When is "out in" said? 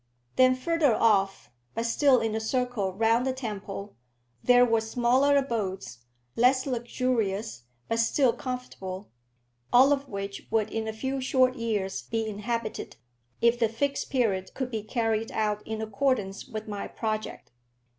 15.33-15.83